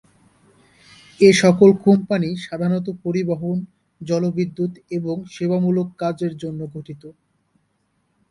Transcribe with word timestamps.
এ 1.19 1.29
সকল 1.41 1.69
কোম্পানি 1.85 2.29
সাধারণত 2.45 2.87
পরিবহন, 3.03 3.57
জলবিদ্যুৎ 4.01 4.73
এবং 4.97 5.15
সেবামূলক 5.33 5.87
কাজের 6.01 6.33
জন্য 6.43 6.59
গঠিত। 6.75 7.03